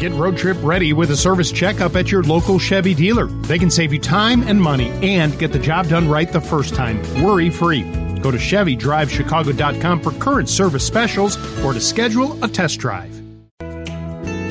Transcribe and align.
Get 0.00 0.12
road 0.12 0.38
trip 0.38 0.56
ready 0.62 0.94
with 0.94 1.10
a 1.10 1.16
service 1.16 1.52
checkup 1.52 1.94
at 1.94 2.10
your 2.10 2.22
local 2.22 2.58
Chevy 2.58 2.94
dealer. 2.94 3.26
They 3.26 3.58
can 3.58 3.70
save 3.70 3.92
you 3.92 3.98
time 3.98 4.42
and 4.44 4.58
money 4.58 4.88
and 5.02 5.38
get 5.38 5.52
the 5.52 5.58
job 5.58 5.88
done 5.88 6.08
right 6.08 6.32
the 6.32 6.40
first 6.40 6.74
time, 6.74 7.02
worry 7.22 7.50
free. 7.50 7.82
Go 8.20 8.30
to 8.30 8.38
ChevyDriveChicago.com 8.38 10.00
for 10.00 10.12
current 10.12 10.48
service 10.48 10.86
specials 10.86 11.36
or 11.62 11.74
to 11.74 11.80
schedule 11.82 12.42
a 12.42 12.48
test 12.48 12.80
drive. 12.80 13.12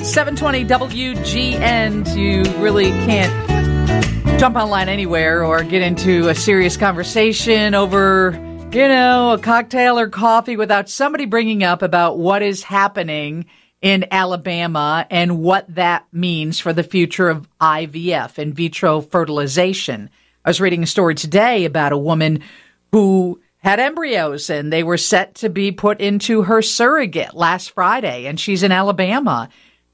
720 0.06 0.66
WGN. 0.66 2.16
You 2.16 2.44
really 2.62 2.92
can't 2.92 4.40
jump 4.40 4.56
online 4.56 4.88
anywhere 4.88 5.44
or 5.44 5.64
get 5.64 5.82
into 5.82 6.30
a 6.30 6.36
serious 6.36 6.78
conversation 6.78 7.74
over, 7.74 8.34
you 8.72 8.88
know, 8.88 9.32
a 9.32 9.40
cocktail 9.40 9.98
or 9.98 10.10
coffee 10.10 10.58
without 10.58 10.90
somebody 10.90 11.26
bringing 11.26 11.64
up 11.64 11.82
about 11.82 12.20
what 12.20 12.44
is 12.44 12.62
happening 12.62 13.48
in 13.82 14.06
Alabama 14.12 15.06
and 15.10 15.40
what 15.40 15.74
that 15.76 16.06
means 16.12 16.60
for 16.60 16.74
the 16.74 16.84
future 16.84 17.30
of 17.30 17.48
IVF, 17.60 18.38
in 18.38 18.54
vitro 18.54 19.02
fertilization. 19.02 20.10
I 20.44 20.50
was 20.50 20.62
reading 20.62 20.84
a 20.84 20.88
story 20.88 21.16
today 21.16 21.66
about 21.66 21.92
a 21.92 21.98
woman 21.98 22.44
who 22.92 23.40
had 23.58 23.80
embryos 23.80 24.50
and 24.50 24.72
they 24.72 24.84
were 24.84 24.98
set 24.98 25.36
to 25.36 25.50
be 25.50 25.72
put 25.72 26.02
into 26.02 26.44
her 26.44 26.62
surrogate 26.62 27.34
last 27.34 27.72
Friday, 27.72 28.26
and 28.26 28.40
she's 28.40 28.64
in 28.64 28.72
Alabama. 28.72 29.50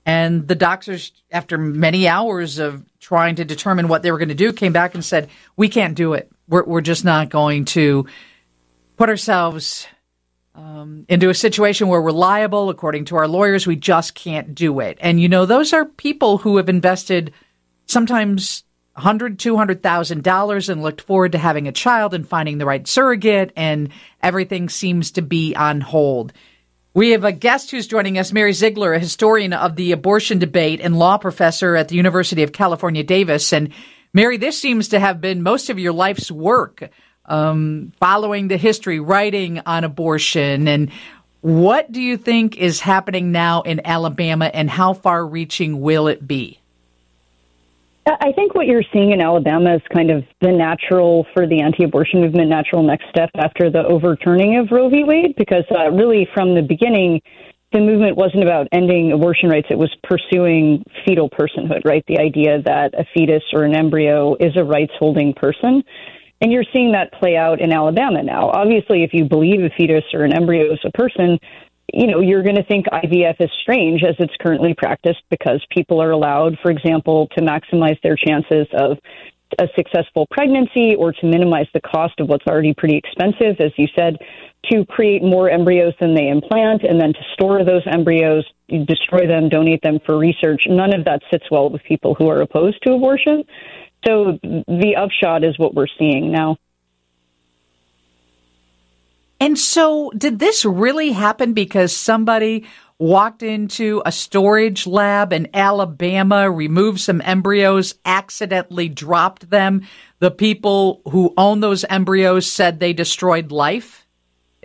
And 0.05 0.47
the 0.47 0.55
doctors, 0.55 1.11
after 1.31 1.57
many 1.57 2.07
hours 2.07 2.59
of 2.59 2.83
trying 2.99 3.35
to 3.35 3.45
determine 3.45 3.87
what 3.87 4.03
they 4.03 4.11
were 4.11 4.19
going 4.19 4.29
to 4.29 4.35
do, 4.35 4.53
came 4.53 4.73
back 4.73 4.93
and 4.93 5.03
said, 5.03 5.29
We 5.55 5.67
can't 5.67 5.95
do 5.95 6.13
it. 6.13 6.31
We're, 6.47 6.63
we're 6.63 6.81
just 6.81 7.03
not 7.03 7.29
going 7.29 7.65
to 7.65 8.05
put 8.97 9.09
ourselves 9.09 9.87
um, 10.55 11.05
into 11.09 11.29
a 11.29 11.33
situation 11.33 11.87
where 11.87 12.01
we're 12.01 12.11
liable, 12.11 12.69
according 12.69 13.05
to 13.05 13.17
our 13.17 13.27
lawyers. 13.27 13.67
We 13.67 13.75
just 13.75 14.15
can't 14.15 14.55
do 14.55 14.79
it. 14.79 14.97
And 15.01 15.19
you 15.19 15.29
know, 15.29 15.45
those 15.45 15.73
are 15.73 15.85
people 15.85 16.37
who 16.37 16.57
have 16.57 16.69
invested 16.69 17.33
sometimes 17.85 18.63
hundred, 18.95 19.37
two 19.37 19.57
hundred 19.57 19.83
thousand 19.83 20.23
dollars 20.23 20.69
and 20.69 20.81
looked 20.81 21.01
forward 21.01 21.33
to 21.33 21.37
having 21.37 21.67
a 21.67 21.73
child 21.73 22.13
and 22.13 22.27
finding 22.27 22.57
the 22.57 22.65
right 22.65 22.87
surrogate, 22.87 23.51
and 23.55 23.89
everything 24.23 24.69
seems 24.69 25.11
to 25.11 25.21
be 25.21 25.53
on 25.55 25.81
hold. 25.81 26.31
We 26.93 27.09
have 27.09 27.25
a 27.25 27.33
guest 27.33 27.71
who's 27.71 27.87
joining 27.87 28.17
us, 28.17 28.31
Mary 28.31 28.53
Ziegler, 28.53 28.93
a 28.93 28.99
historian 28.99 29.51
of 29.51 29.75
the 29.75 29.91
abortion 29.91 30.39
debate 30.39 30.79
and 30.79 30.97
law 30.97 31.17
professor 31.17 31.75
at 31.75 31.89
the 31.89 31.95
University 31.95 32.41
of 32.41 32.53
California, 32.53 33.03
Davis. 33.03 33.51
And 33.51 33.73
Mary, 34.13 34.37
this 34.37 34.57
seems 34.57 34.87
to 34.87 34.99
have 35.01 35.19
been 35.19 35.43
most 35.43 35.69
of 35.69 35.77
your 35.77 35.91
life's 35.91 36.31
work 36.31 36.89
um, 37.27 37.91
following 37.99 38.47
the 38.47 38.57
history, 38.57 38.99
writing 38.99 39.61
on 39.65 39.83
abortion. 39.83 40.67
And 40.67 40.91
what 41.41 41.91
do 41.91 42.01
you 42.01 42.17
think 42.17 42.57
is 42.57 42.79
happening 42.79 43.31
now 43.31 43.61
in 43.61 43.85
Alabama 43.85 44.45
and 44.53 44.69
how 44.69 44.93
far 44.93 45.25
reaching 45.25 45.81
will 45.81 46.07
it 46.07 46.27
be? 46.27 46.59
I 48.07 48.31
think 48.33 48.53
what 48.53 48.67
you're 48.67 48.83
seeing 48.93 49.11
in 49.11 49.21
Alabama 49.21 49.75
is 49.75 49.81
kind 49.91 50.11
of 50.11 50.23
the 50.39 50.51
natural 50.51 51.25
for 51.33 51.47
the 51.47 51.61
anti-abortion 51.61 52.21
movement 52.21 52.49
natural 52.49 52.83
next 52.83 53.09
step 53.09 53.31
after 53.35 53.71
the 53.71 53.83
overturning 53.83 54.57
of 54.57 54.69
Roe 54.71 54.89
v. 54.89 55.03
Wade, 55.03 55.35
because 55.37 55.63
uh, 55.75 55.89
really 55.89 56.27
from 56.31 56.53
the 56.53 56.61
beginning, 56.61 57.19
the 57.73 57.79
movement 57.79 58.15
wasn't 58.15 58.43
about 58.43 58.67
ending 58.71 59.11
abortion 59.11 59.49
rights; 59.49 59.67
it 59.71 59.77
was 59.77 59.93
pursuing 60.03 60.83
fetal 61.03 61.29
personhood, 61.31 61.83
right? 61.83 62.03
The 62.07 62.19
idea 62.19 62.61
that 62.61 62.93
a 62.93 63.05
fetus 63.13 63.43
or 63.53 63.63
an 63.63 63.73
embryo 63.73 64.35
is 64.35 64.55
a 64.55 64.63
rights-holding 64.63 65.33
person. 65.33 65.83
And 66.45 66.53
you're 66.53 66.63
seeing 66.71 66.91
that 66.91 67.11
play 67.11 67.35
out 67.35 67.59
in 67.59 67.73
Alabama 67.73 68.21
now. 68.21 68.51
Obviously, 68.51 69.01
if 69.01 69.15
you 69.15 69.25
believe 69.25 69.63
a 69.63 69.71
fetus 69.75 70.03
or 70.13 70.25
an 70.25 70.31
embryo 70.31 70.71
is 70.71 70.79
a 70.85 70.91
person, 70.91 71.39
you 71.91 72.05
know, 72.05 72.19
you're 72.19 72.43
going 72.43 72.55
to 72.55 72.63
think 72.65 72.85
IVF 72.85 73.37
is 73.39 73.49
strange 73.63 74.03
as 74.03 74.13
it's 74.19 74.35
currently 74.39 74.75
practiced 74.75 75.23
because 75.31 75.65
people 75.71 75.99
are 75.99 76.11
allowed, 76.11 76.55
for 76.61 76.69
example, 76.69 77.27
to 77.35 77.41
maximize 77.41 77.99
their 78.03 78.15
chances 78.15 78.67
of 78.73 78.99
a 79.57 79.67
successful 79.75 80.27
pregnancy 80.29 80.93
or 80.93 81.11
to 81.13 81.25
minimize 81.25 81.65
the 81.73 81.81
cost 81.81 82.13
of 82.19 82.29
what's 82.29 82.45
already 82.45 82.75
pretty 82.75 82.95
expensive, 82.95 83.59
as 83.59 83.71
you 83.75 83.87
said, 83.95 84.15
to 84.69 84.85
create 84.85 85.23
more 85.23 85.49
embryos 85.49 85.93
than 85.99 86.15
they 86.15 86.27
implant 86.27 86.83
and 86.83 86.99
then 86.99 87.13
to 87.13 87.19
store 87.33 87.63
those 87.63 87.83
embryos, 87.85 88.45
destroy 88.85 89.27
them, 89.27 89.49
donate 89.49 89.81
them 89.81 89.99
for 90.05 90.17
research. 90.17 90.63
None 90.67 90.93
of 90.93 91.05
that 91.05 91.21
sits 91.31 91.49
well 91.51 91.69
with 91.69 91.83
people 91.83 92.15
who 92.15 92.29
are 92.29 92.41
opposed 92.41 92.81
to 92.83 92.93
abortion. 92.93 93.43
So 94.05 94.39
the 94.41 94.95
upshot 94.97 95.43
is 95.43 95.57
what 95.57 95.73
we're 95.73 95.87
seeing 95.97 96.31
now. 96.31 96.57
And 99.39 99.59
so, 99.59 100.11
did 100.17 100.39
this 100.39 100.63
really 100.63 101.11
happen 101.11 101.53
because 101.53 101.95
somebody 101.95 102.65
walked 102.97 103.43
into 103.43 104.01
a 104.05 104.11
storage 104.11 104.87
lab 104.87 105.33
in 105.33 105.49
Alabama, 105.53 106.49
removed 106.49 107.01
some 107.01 107.21
embryos, 107.21 107.95
accidentally 108.05 108.87
dropped 108.87 109.49
them? 109.49 109.81
The 110.19 110.31
people 110.31 111.01
who 111.11 111.33
own 111.37 111.59
those 111.59 111.83
embryos 111.89 112.49
said 112.49 112.79
they 112.79 112.93
destroyed 112.93 113.51
life? 113.51 114.04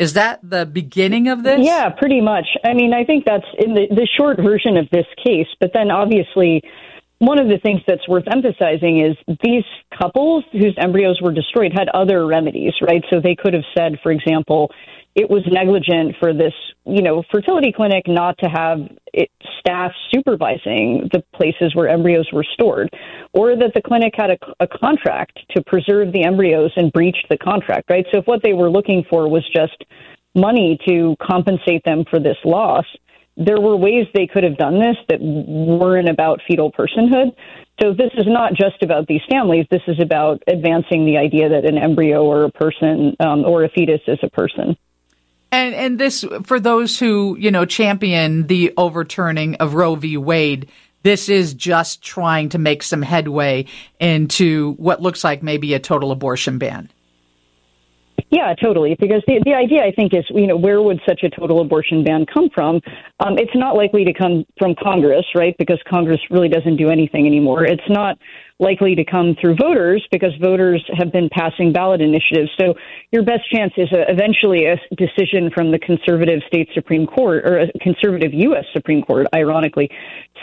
Is 0.01 0.15
that 0.15 0.41
the 0.43 0.65
beginning 0.65 1.29
of 1.29 1.43
this? 1.43 1.61
Yeah, 1.61 1.91
pretty 1.91 2.23
much. 2.23 2.47
I 2.65 2.73
mean, 2.73 2.95
I 2.95 3.05
think 3.05 3.27
that's 3.27 3.45
in 3.59 3.75
the, 3.75 3.87
the 3.91 4.09
short 4.19 4.39
version 4.39 4.79
of 4.79 4.89
this 4.89 5.05
case, 5.23 5.49
but 5.61 5.73
then 5.75 5.91
obviously 5.91 6.63
one 7.21 7.39
of 7.39 7.49
the 7.49 7.59
things 7.59 7.81
that's 7.87 8.09
worth 8.09 8.25
emphasizing 8.33 9.05
is 9.05 9.15
these 9.45 9.65
couples 9.97 10.43
whose 10.53 10.75
embryos 10.79 11.21
were 11.21 11.33
destroyed 11.33 11.71
had 11.73 11.89
other 11.91 12.27
remedies, 12.27 12.73
right? 12.81 13.05
So 13.11 13.21
they 13.21 13.37
could 13.37 13.53
have 13.53 13.65
said, 13.77 13.99
for 14.03 14.11
example, 14.11 14.71
it 15.15 15.29
was 15.29 15.43
negligent 15.47 16.17
for 16.19 16.33
this, 16.33 16.55
you 16.87 17.03
know, 17.03 17.23
fertility 17.31 17.73
clinic 17.77 18.05
not 18.07 18.39
to 18.39 18.47
have 18.47 18.79
it, 19.13 19.29
staff 19.59 19.93
supervising 20.11 21.11
the 21.13 21.23
places 21.35 21.75
where 21.75 21.89
embryos 21.89 22.27
were 22.33 22.47
stored, 22.55 22.89
or 23.35 23.55
that 23.55 23.73
the 23.75 23.83
clinic 23.83 24.15
had 24.17 24.31
a, 24.31 24.39
a 24.61 24.67
contract 24.67 25.39
to 25.51 25.63
preserve 25.65 26.13
the 26.13 26.25
embryos 26.25 26.73
and 26.77 26.91
breached 26.93 27.27
the 27.29 27.37
contract, 27.37 27.91
right? 27.91 28.07
So 28.13 28.21
if 28.21 28.27
what 28.27 28.43
they 28.43 28.55
were 28.55 28.71
looking 28.71 29.05
for 29.11 29.29
was 29.29 29.45
just 29.55 29.85
money 30.35 30.79
to 30.89 31.17
compensate 31.21 31.85
them 31.85 32.05
for 32.09 32.19
this 32.19 32.39
loss, 32.47 32.87
there 33.41 33.61
were 33.61 33.75
ways 33.75 34.07
they 34.15 34.27
could 34.27 34.45
have 34.45 34.59
done 34.59 34.79
this 34.79 34.97
that 35.09 35.21
weren't 35.21 36.09
about 36.09 36.41
fetal 36.47 36.71
personhood. 36.71 37.35
So 37.81 37.95
this 37.95 38.11
is 38.15 38.27
not 38.27 38.53
just 38.53 38.83
about 38.83 39.07
these 39.07 39.23
families. 39.31 39.67
This 39.71 39.81
is 39.89 39.99
about 39.99 40.43
advancing 40.47 41.07
the 41.07 41.17
idea 41.17 41.49
that 41.49 41.65
an 41.65 41.79
embryo 41.79 42.23
or 42.23 42.45
a 42.45 42.51
person 42.51 43.17
um, 43.19 43.47
or 43.47 43.65
a 43.65 43.71
fetus 43.71 44.03
is 44.07 44.19
a 44.23 44.29
person. 44.29 44.77
And 45.51 45.75
and 45.75 45.99
this 45.99 46.25
for 46.45 46.61
those 46.61 46.99
who 46.99 47.37
you 47.41 47.51
know 47.51 47.65
champion 47.65 48.47
the 48.47 48.73
overturning 48.77 49.57
of 49.57 49.75
Roe 49.75 49.95
v. 49.95 50.17
Wade. 50.17 50.69
This 51.03 51.31
is 51.31 51.55
just 51.55 52.03
trying 52.03 52.51
to 52.51 52.59
make 52.59 52.83
some 52.83 53.01
headway 53.01 53.65
into 53.99 54.73
what 54.75 55.01
looks 55.01 55.25
like 55.25 55.43
maybe 55.43 55.73
a 55.73 55.79
total 55.79 56.13
abortion 56.13 56.59
ban. 56.59 56.91
Yeah, 58.31 58.55
totally. 58.55 58.95
Because 58.99 59.23
the 59.27 59.41
the 59.45 59.55
idea, 59.55 59.83
I 59.83 59.91
think, 59.91 60.15
is 60.15 60.25
you 60.31 60.47
know 60.47 60.57
where 60.57 60.81
would 60.81 61.01
such 61.07 61.23
a 61.25 61.31
total 61.31 61.61
abortion 61.61 62.05
ban 62.05 62.27
come 62.33 62.49
from? 62.55 62.81
Um, 63.19 63.37
it's 63.39 63.55
not 63.55 63.75
likely 63.75 64.05
to 64.05 64.13
come 64.13 64.47
from 64.57 64.77
Congress, 64.81 65.27
right? 65.35 65.57
Because 65.59 65.81
Congress 65.89 66.21
really 66.31 66.49
doesn't 66.49 66.77
do 66.77 66.91
anything 66.91 67.27
anymore. 67.27 67.65
It's 67.65 67.89
not 67.89 68.19
likely 68.61 68.95
to 68.95 69.05
come 69.05 69.35
through 69.41 69.57
voters 69.57 70.07
because 70.13 70.31
voters 70.41 70.85
have 70.97 71.11
been 71.11 71.29
passing 71.33 71.73
ballot 71.73 72.01
initiatives. 72.01 72.51
So 72.61 72.75
your 73.11 73.25
best 73.25 73.51
chance 73.51 73.73
is 73.77 73.89
a, 73.93 74.11
eventually 74.11 74.67
a 74.67 74.77
decision 74.95 75.51
from 75.53 75.73
the 75.73 75.79
conservative 75.79 76.41
state 76.47 76.69
Supreme 76.75 77.07
Court 77.07 77.45
or 77.45 77.61
a 77.61 77.73
conservative 77.81 78.33
U.S. 78.35 78.65
Supreme 78.73 79.03
Court, 79.03 79.27
ironically, 79.35 79.91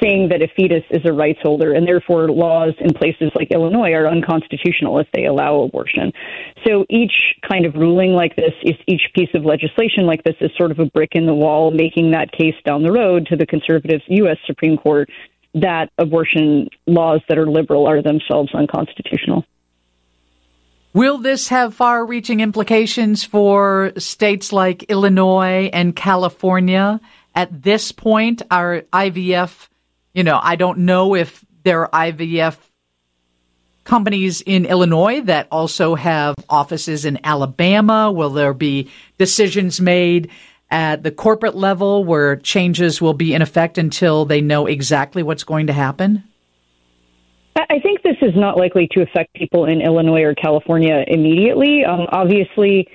saying 0.02 0.30
that 0.30 0.42
a 0.42 0.48
fetus 0.56 0.84
is 0.90 1.02
a 1.06 1.14
rights 1.14 1.40
holder 1.44 1.74
and 1.74 1.88
therefore 1.88 2.30
laws 2.30 2.74
in 2.80 2.94
places 2.94 3.32
like 3.36 3.52
Illinois 3.52 3.94
are 3.94 4.08
unconstitutional 4.08 5.00
if 5.00 5.08
they 5.14 5.26
allow 5.26 5.62
abortion. 5.62 6.12
So 6.66 6.86
each 6.90 7.36
kind 7.48 7.66
of 7.66 7.76
ruling 7.76 8.14
like 8.14 8.36
this, 8.36 8.54
each 8.88 9.04
piece 9.16 9.30
of 9.36 9.46
legislation 9.46 10.06
like 10.06 10.24
this 10.24 10.36
is 10.42 10.50
sort 10.58 10.72
of 10.72 10.80
a 10.80 10.86
brick 10.86 11.12
in 11.14 11.26
the 11.26 11.34
wall, 11.34 11.72
making 11.72 12.12
that 12.12 12.32
case 12.32 12.56
down 12.66 12.84
the 12.84 12.92
road 12.92 13.28
to 13.28 13.36
the 13.36 13.46
conservative 13.46 14.02
U.S. 14.08 14.38
Supreme 14.46 14.78
Court 14.78 15.10
that 15.54 15.90
abortion 15.98 16.70
laws 16.86 17.22
that 17.30 17.38
are 17.38 17.48
liberal 17.48 17.88
are 17.88 18.02
themselves 18.02 18.54
unconstitutional. 18.54 19.46
Will 20.94 21.18
this 21.18 21.50
have 21.50 21.76
far 21.76 22.06
reaching 22.06 22.40
implications 22.40 23.24
for 23.24 23.92
states 23.98 24.52
like 24.52 24.84
Illinois 24.84 25.70
and 25.72 25.96
California? 25.96 27.00
At 27.36 27.62
this 27.62 27.92
point, 27.92 28.42
our 28.50 28.82
IVF, 28.94 29.68
you 30.14 30.24
know, 30.24 30.40
I 30.42 30.56
don't 30.56 30.80
know 30.80 31.16
if 31.16 31.46
there 31.64 31.94
are 31.94 32.12
IVF 32.12 32.58
companies 33.84 34.42
in 34.42 34.66
Illinois 34.66 35.22
that 35.22 35.48
also 35.52 35.96
have 35.96 36.36
offices 36.50 37.06
in 37.06 37.20
Alabama. 37.24 38.12
Will 38.12 38.32
there 38.32 38.54
be 38.54 38.90
decisions 39.18 39.80
made 39.80 40.30
at 40.70 41.04
the 41.04 41.12
corporate 41.12 41.56
level 41.56 42.04
where 42.04 42.36
changes 42.36 43.02
will 43.02 43.14
be 43.14 43.34
in 43.34 43.42
effect 43.42 43.78
until 43.78 44.26
they 44.26 44.42
know 44.42 44.66
exactly 44.66 45.24
what's 45.24 45.44
going 45.44 45.68
to 45.68 45.74
happen? 45.74 46.24
I 47.56 47.80
think 47.80 48.04
this 48.04 48.18
is 48.22 48.36
not 48.36 48.58
likely 48.58 48.88
to 48.92 49.02
affect 49.02 49.34
people 49.34 49.66
in 49.66 49.82
Illinois 49.82 50.22
or 50.22 50.36
California 50.36 51.04
immediately. 51.08 51.84
Um, 51.84 52.06
obviously, 52.12 52.88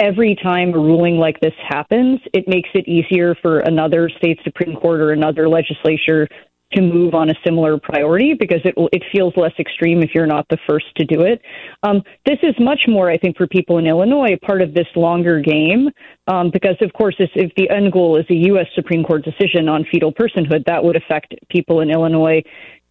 every 0.00 0.36
time 0.42 0.74
a 0.74 0.78
ruling 0.78 1.16
like 1.16 1.40
this 1.40 1.54
happens, 1.66 2.20
it 2.34 2.46
makes 2.46 2.68
it 2.74 2.86
easier 2.86 3.34
for 3.40 3.60
another 3.60 4.10
state 4.18 4.38
Supreme 4.44 4.76
Court 4.76 5.00
or 5.00 5.12
another 5.12 5.48
legislature 5.48 6.28
to 6.72 6.80
move 6.80 7.14
on 7.14 7.30
a 7.30 7.34
similar 7.44 7.78
priority 7.78 8.34
because 8.34 8.60
it 8.64 8.74
it 8.92 9.02
feels 9.12 9.32
less 9.36 9.52
extreme 9.58 10.02
if 10.02 10.14
you're 10.14 10.26
not 10.26 10.46
the 10.48 10.58
first 10.68 10.86
to 10.96 11.04
do 11.04 11.22
it. 11.22 11.40
Um, 11.82 12.02
this 12.26 12.38
is 12.42 12.54
much 12.58 12.84
more, 12.88 13.10
I 13.10 13.16
think, 13.16 13.36
for 13.36 13.46
people 13.46 13.78
in 13.78 13.86
Illinois, 13.86 14.36
part 14.42 14.62
of 14.62 14.74
this 14.74 14.86
longer 14.96 15.40
game 15.40 15.88
um, 16.26 16.50
because, 16.52 16.76
of 16.80 16.92
course, 16.92 17.16
if, 17.18 17.30
if 17.34 17.52
the 17.56 17.68
end 17.70 17.92
goal 17.92 18.16
is 18.16 18.26
a 18.30 18.34
U.S. 18.48 18.66
Supreme 18.74 19.02
Court 19.02 19.24
decision 19.24 19.68
on 19.68 19.84
fetal 19.90 20.12
personhood, 20.12 20.64
that 20.66 20.82
would 20.82 20.96
affect 20.96 21.34
people 21.50 21.80
in 21.80 21.90
Illinois 21.90 22.42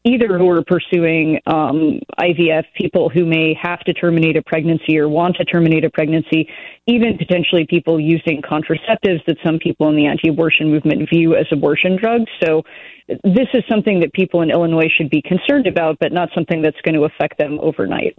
either 0.03 0.37
who 0.37 0.49
are 0.49 0.63
pursuing 0.63 1.39
um, 1.45 1.99
IVF, 2.19 2.63
people 2.75 3.09
who 3.09 3.25
may 3.25 3.53
have 3.61 3.79
to 3.81 3.93
terminate 3.93 4.35
a 4.35 4.41
pregnancy 4.41 4.97
or 4.97 5.07
want 5.07 5.35
to 5.35 5.45
terminate 5.45 5.85
a 5.85 5.89
pregnancy, 5.89 6.49
even 6.87 7.17
potentially 7.17 7.65
people 7.69 7.99
using 7.99 8.41
contraceptives 8.41 9.23
that 9.27 9.37
some 9.45 9.59
people 9.59 9.89
in 9.89 9.95
the 9.95 10.07
anti 10.07 10.29
abortion 10.29 10.71
movement 10.71 11.07
view 11.09 11.35
as 11.35 11.45
abortion 11.51 11.97
drugs. 11.97 12.29
So 12.43 12.63
this 13.07 13.47
is 13.53 13.63
something 13.69 13.99
that 13.99 14.13
people 14.13 14.41
in 14.41 14.49
Illinois 14.49 14.89
should 14.95 15.09
be 15.09 15.21
concerned 15.21 15.67
about, 15.67 15.97
but 15.99 16.11
not 16.11 16.29
something 16.33 16.61
that's 16.61 16.79
going 16.81 16.95
to 16.95 17.03
affect 17.03 17.37
them 17.37 17.59
overnight. 17.61 18.17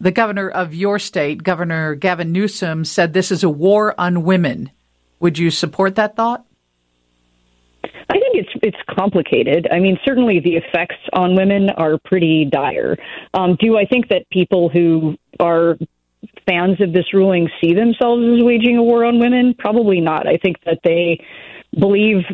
The 0.00 0.10
governor 0.10 0.50
of 0.50 0.74
your 0.74 0.98
state, 0.98 1.42
Governor 1.42 1.94
Gavin 1.94 2.32
Newsom, 2.32 2.84
said 2.84 3.12
this 3.12 3.30
is 3.30 3.42
a 3.42 3.48
war 3.48 3.94
on 3.98 4.24
women. 4.24 4.70
Would 5.20 5.38
you 5.38 5.50
support 5.50 5.94
that 5.94 6.16
thought? 6.16 6.44
I 8.10 8.12
think 8.12 8.34
it's 8.34 8.50
it's 8.62 8.76
complicated. 8.98 9.68
I 9.70 9.78
mean, 9.78 9.98
certainly 10.04 10.40
the 10.40 10.56
effects 10.56 10.96
on 11.12 11.36
women 11.36 11.70
are 11.70 11.98
pretty 12.04 12.44
dire. 12.44 12.96
Um, 13.32 13.56
do 13.60 13.76
I 13.76 13.84
think 13.84 14.08
that 14.08 14.28
people 14.30 14.68
who 14.68 15.16
are 15.40 15.76
fans 16.48 16.80
of 16.80 16.92
this 16.92 17.12
ruling 17.12 17.48
see 17.60 17.74
themselves 17.74 18.22
as 18.24 18.42
waging 18.42 18.78
a 18.78 18.82
war 18.82 19.04
on 19.04 19.18
women? 19.18 19.54
Probably 19.58 20.00
not. 20.00 20.26
I 20.26 20.36
think 20.36 20.56
that 20.64 20.80
they 20.84 21.24
believe 21.78 22.24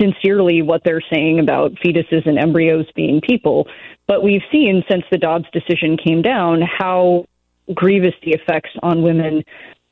sincerely 0.00 0.62
what 0.62 0.82
they're 0.84 1.02
saying 1.12 1.38
about 1.40 1.72
fetuses 1.84 2.26
and 2.26 2.38
embryos 2.38 2.86
being 2.94 3.20
people. 3.20 3.66
But 4.06 4.22
we've 4.22 4.42
seen 4.50 4.82
since 4.90 5.04
the 5.10 5.18
Dobbs 5.18 5.46
decision 5.52 5.96
came 5.96 6.22
down 6.22 6.60
how 6.62 7.26
grievous 7.74 8.14
the 8.24 8.32
effects 8.32 8.70
on 8.82 9.02
women 9.02 9.44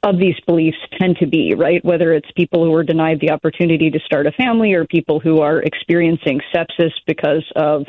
of 0.02 0.19
these 0.19 0.38
beliefs 0.47 0.79
tend 0.99 1.17
to 1.19 1.26
be, 1.26 1.55
right? 1.55 1.85
Whether 1.85 2.14
it's 2.14 2.31
people 2.35 2.64
who 2.64 2.75
are 2.75 2.82
denied 2.82 3.20
the 3.20 3.31
opportunity 3.31 3.91
to 3.91 3.99
start 4.00 4.26
a 4.26 4.32
family 4.32 4.73
or 4.73 4.87
people 4.87 5.20
who 5.20 5.41
are 5.41 5.61
experiencing 5.61 6.41
sepsis 6.55 6.93
because 7.06 7.44
of 7.55 7.85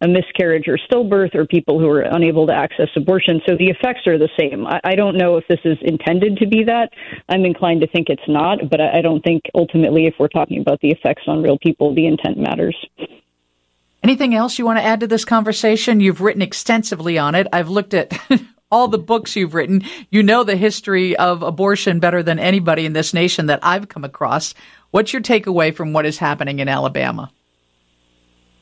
a 0.00 0.08
miscarriage 0.08 0.66
or 0.66 0.76
stillbirth 0.76 1.36
or 1.36 1.46
people 1.46 1.78
who 1.78 1.88
are 1.88 2.00
unable 2.00 2.48
to 2.48 2.52
access 2.52 2.88
abortion. 2.96 3.40
So 3.46 3.56
the 3.56 3.68
effects 3.68 4.08
are 4.08 4.18
the 4.18 4.28
same. 4.38 4.66
I, 4.66 4.80
I 4.82 4.94
don't 4.96 5.16
know 5.16 5.36
if 5.36 5.46
this 5.46 5.60
is 5.64 5.78
intended 5.82 6.38
to 6.38 6.48
be 6.48 6.64
that. 6.64 6.90
I'm 7.28 7.44
inclined 7.44 7.82
to 7.82 7.86
think 7.86 8.08
it's 8.08 8.22
not, 8.26 8.68
but 8.68 8.80
I, 8.80 8.98
I 8.98 9.00
don't 9.00 9.22
think 9.22 9.42
ultimately, 9.54 10.06
if 10.06 10.14
we're 10.18 10.28
talking 10.28 10.60
about 10.60 10.80
the 10.80 10.90
effects 10.90 11.22
on 11.28 11.42
real 11.42 11.58
people, 11.58 11.94
the 11.94 12.06
intent 12.06 12.38
matters. 12.38 12.76
Anything 14.02 14.34
else 14.34 14.58
you 14.58 14.64
want 14.64 14.80
to 14.80 14.84
add 14.84 14.98
to 15.00 15.06
this 15.06 15.24
conversation? 15.24 16.00
You've 16.00 16.20
written 16.20 16.42
extensively 16.42 17.18
on 17.18 17.36
it. 17.36 17.46
I've 17.52 17.68
looked 17.68 17.94
at 17.94 18.12
all 18.72 18.88
the 18.88 18.98
books 18.98 19.36
you've 19.36 19.54
written. 19.54 19.82
You 20.10 20.24
know 20.24 20.42
the 20.42 20.56
history 20.56 21.14
of 21.16 21.42
abortion 21.42 22.00
better 22.00 22.22
than 22.22 22.40
anybody 22.40 22.86
in 22.86 22.94
this 22.94 23.14
nation 23.14 23.46
that 23.46 23.60
I've 23.62 23.88
come 23.88 24.02
across. 24.02 24.54
What's 24.90 25.12
your 25.12 25.22
takeaway 25.22 25.72
from 25.72 25.92
what 25.92 26.06
is 26.06 26.18
happening 26.18 26.58
in 26.58 26.68
Alabama? 26.68 27.30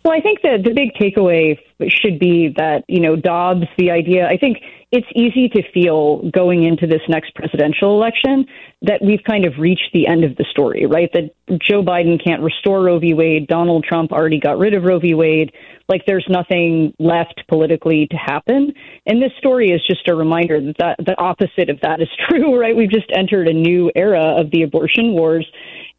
Well, 0.05 0.15
I 0.15 0.21
think 0.21 0.43
that 0.43 0.65
the 0.65 0.73
big 0.73 0.95
takeaway 0.95 1.59
should 1.89 2.19
be 2.19 2.53
that, 2.57 2.85
you 2.89 3.01
know, 3.01 3.17
Dobbs, 3.17 3.67
the 3.79 3.91
idea, 3.91 4.27
I 4.27 4.37
think 4.37 4.59
it's 4.93 5.07
easy 5.15 5.49
to 5.49 5.63
feel 5.73 6.29
going 6.31 6.65
into 6.65 6.87
this 6.87 7.03
next 7.09 7.33
presidential 7.37 7.95
election 7.95 8.45
that 8.83 9.01
we've 9.01 9.23
kind 9.25 9.45
of 9.45 9.55
reached 9.59 9.91
the 9.93 10.07
end 10.09 10.25
of 10.25 10.35
the 10.37 10.45
story, 10.51 10.85
right? 10.87 11.09
That 11.13 11.31
Joe 11.61 11.83
Biden 11.83 12.23
can't 12.23 12.43
restore 12.43 12.83
Roe 12.83 12.99
v. 12.99 13.15
Wade. 13.15 13.47
Donald 13.47 13.85
Trump 13.85 14.11
already 14.11 14.41
got 14.41 14.59
rid 14.59 14.75
of 14.75 14.83
Roe 14.83 14.99
v. 14.99 15.15
Wade. 15.15 15.53
Like 15.89 16.07
there's 16.07 16.27
nothing 16.29 16.93
left 16.99 17.43
politically 17.49 18.09
to 18.09 18.17
happen. 18.17 18.73
And 19.07 19.23
this 19.23 19.33
story 19.39 19.71
is 19.71 19.81
just 19.87 20.09
a 20.09 20.15
reminder 20.15 20.61
that, 20.61 20.77
that 20.79 20.97
the 21.07 21.19
opposite 21.21 21.71
of 21.71 21.81
that 21.83 22.01
is 22.01 22.09
true, 22.29 22.59
right? 22.59 22.75
We've 22.75 22.91
just 22.91 23.11
entered 23.15 23.47
a 23.47 23.53
new 23.53 23.93
era 23.95 24.41
of 24.41 24.51
the 24.51 24.63
abortion 24.63 25.13
wars. 25.13 25.47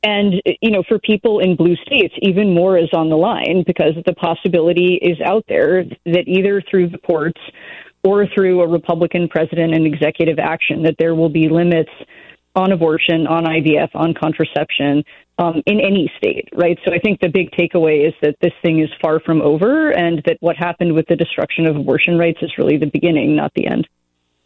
And, 0.04 0.42
you 0.62 0.72
know, 0.72 0.84
for 0.88 0.98
people 0.98 1.40
in 1.40 1.56
blue 1.56 1.76
states, 1.86 2.14
even 2.22 2.54
more 2.54 2.78
is 2.78 2.90
on 2.92 3.10
the 3.10 3.18
line 3.18 3.64
because 3.68 3.94
the 4.06 4.14
possibility 4.14 4.96
is 4.96 5.22
out 5.22 5.46
there 5.48 5.86
that 6.06 6.24
either 6.26 6.62
through 6.70 6.90
the 6.90 6.98
courts 6.98 7.40
or 8.04 8.28
through 8.28 8.62
a 8.62 8.68
Republican 8.68 9.28
president 9.28 9.74
and 9.74 9.86
executive 9.86 10.40
action, 10.40 10.84
that 10.84 10.96
there 10.98 11.16
will 11.16 11.30
be 11.30 11.50
limits 11.50 11.92
on 12.56 12.72
abortion, 12.72 13.28
on 13.28 13.46
IVF, 13.46 13.90
on 13.94 14.14
contraception 14.14 15.04
um, 15.38 15.62
in 15.66 15.80
any 15.80 16.12
state, 16.18 16.50
right? 16.54 16.78
So 16.86 16.94
I 16.94 17.00
think 17.00 17.20
the 17.20 17.30
big 17.30 17.52
takeaway 17.52 18.08
is 18.08 18.14
that 18.22 18.36
this 18.42 18.52
thing 18.62 18.80
is 18.80 18.90
far 19.02 19.20
from 19.20 19.42
over 19.42 19.92
and 19.92 20.22
that 20.26 20.38
what 20.40 20.58
happened 20.58 20.94
with 20.94 21.08
the 21.08 21.16
destruction 21.16 21.66
of 21.66 21.76
abortion 21.76 22.18
rights 22.18 22.40
is 22.42 22.52
really 22.58 22.78
the 22.78 22.88
beginning, 22.88 23.36
not 23.36 23.54
the 23.56 23.68
end. 23.68 23.88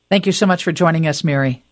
Thank 0.09 0.25
you 0.25 0.31
so 0.31 0.45
much 0.45 0.63
for 0.63 0.71
joining 0.71 1.07
us, 1.07 1.23
Mary. 1.23 1.63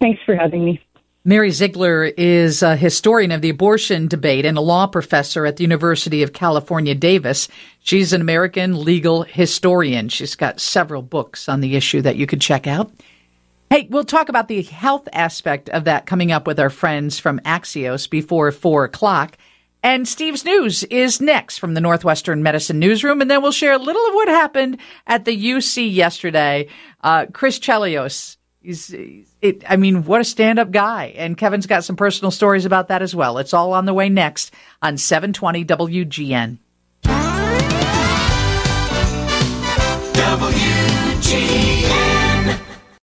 Thanks 0.00 0.20
for 0.24 0.36
having 0.36 0.64
me. 0.64 0.80
Mary 1.24 1.50
Ziegler 1.50 2.04
is 2.04 2.62
a 2.62 2.76
historian 2.76 3.32
of 3.32 3.42
the 3.42 3.50
abortion 3.50 4.06
debate 4.06 4.46
and 4.46 4.56
a 4.56 4.62
law 4.62 4.86
professor 4.86 5.44
at 5.46 5.56
the 5.56 5.64
University 5.64 6.22
of 6.22 6.32
California, 6.32 6.94
Davis. 6.94 7.48
She's 7.80 8.12
an 8.12 8.20
American 8.20 8.84
legal 8.84 9.24
historian. 9.24 10.08
She's 10.08 10.36
got 10.36 10.60
several 10.60 11.02
books 11.02 11.48
on 11.48 11.60
the 11.60 11.74
issue 11.74 12.00
that 12.02 12.16
you 12.16 12.26
could 12.26 12.40
check 12.40 12.66
out. 12.66 12.92
Hey, 13.68 13.88
we'll 13.90 14.04
talk 14.04 14.28
about 14.30 14.48
the 14.48 14.62
health 14.62 15.08
aspect 15.12 15.68
of 15.70 15.84
that 15.84 16.06
coming 16.06 16.32
up 16.32 16.46
with 16.46 16.58
our 16.60 16.70
friends 16.70 17.18
from 17.18 17.40
Axios 17.40 18.08
before 18.08 18.50
four 18.52 18.84
o'clock. 18.84 19.36
And 19.82 20.08
Steve's 20.08 20.44
News 20.44 20.84
is 20.84 21.20
next 21.20 21.58
from 21.58 21.74
the 21.74 21.80
Northwestern 21.80 22.42
Medicine 22.42 22.78
Newsroom. 22.78 23.20
And 23.20 23.30
then 23.30 23.42
we'll 23.42 23.52
share 23.52 23.74
a 23.74 23.78
little 23.78 24.06
of 24.06 24.14
what 24.14 24.28
happened 24.28 24.78
at 25.06 25.24
the 25.24 25.36
UC 25.36 25.92
yesterday. 25.92 26.68
Uh, 27.02 27.26
Chris 27.32 27.58
Chelios 27.58 28.37
He's, 28.60 28.92
it, 29.40 29.62
I 29.68 29.76
mean, 29.76 30.04
what 30.04 30.20
a 30.20 30.24
stand 30.24 30.58
up 30.58 30.70
guy. 30.70 31.14
And 31.16 31.36
Kevin's 31.36 31.66
got 31.66 31.84
some 31.84 31.96
personal 31.96 32.30
stories 32.30 32.64
about 32.64 32.88
that 32.88 33.02
as 33.02 33.14
well. 33.14 33.38
It's 33.38 33.54
all 33.54 33.72
on 33.72 33.84
the 33.84 33.94
way 33.94 34.08
next 34.08 34.52
on 34.82 34.96
720 34.98 35.64
WGN. 35.64 36.58
WGN. 40.18 41.67